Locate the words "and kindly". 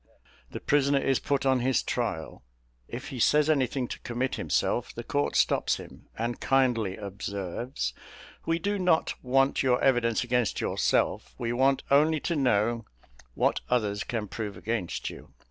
6.17-6.97